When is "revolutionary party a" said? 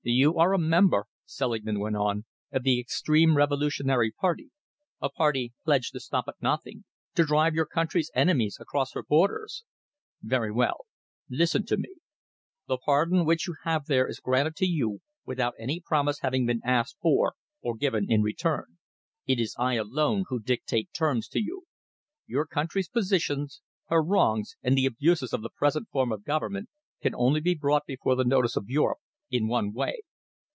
3.37-5.09